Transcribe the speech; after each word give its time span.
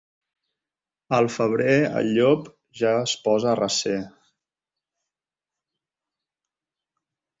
Al 1.17 1.27
febrer 1.33 1.75
el 1.99 2.09
llop 2.15 2.49
ja 2.79 2.93
es 3.01 3.13
posa 3.27 3.51
a 3.51 3.55
recer. 3.61 3.99